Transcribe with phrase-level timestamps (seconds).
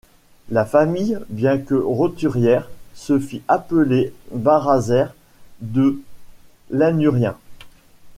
[0.49, 5.13] La famille, bien que roturière, se fit appeler Barazer
[5.61, 6.01] de
[6.71, 7.37] Lannurien.